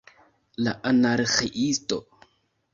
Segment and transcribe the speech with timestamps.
[0.67, 2.03] La Anarĥiisto!